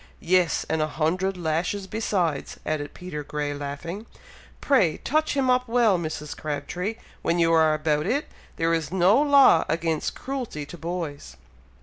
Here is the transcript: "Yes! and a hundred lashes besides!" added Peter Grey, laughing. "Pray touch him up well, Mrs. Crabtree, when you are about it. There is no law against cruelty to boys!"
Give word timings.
"Yes! 0.23 0.65
and 0.67 0.81
a 0.81 0.87
hundred 0.87 1.37
lashes 1.37 1.85
besides!" 1.85 2.59
added 2.65 2.95
Peter 2.95 3.23
Grey, 3.23 3.53
laughing. 3.53 4.07
"Pray 4.59 4.97
touch 4.97 5.35
him 5.37 5.47
up 5.47 5.67
well, 5.67 5.99
Mrs. 5.99 6.35
Crabtree, 6.35 6.95
when 7.21 7.37
you 7.37 7.53
are 7.53 7.75
about 7.75 8.07
it. 8.07 8.25
There 8.55 8.73
is 8.73 8.91
no 8.91 9.21
law 9.21 9.63
against 9.69 10.15
cruelty 10.15 10.65
to 10.65 10.75
boys!" 10.79 11.35